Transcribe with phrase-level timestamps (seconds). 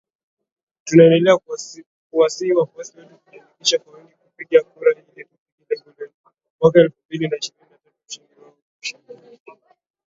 [0.85, 1.37] Tunaendelea
[2.09, 5.25] kuwasihi wafuasi wetu kujiandikisha kwa wingi kupiga kura ili tufikie
[5.69, 6.13] lengo letu,
[6.61, 9.55] mwaka elfu mbili na ishirini na tatu ushindi wa kishindo!!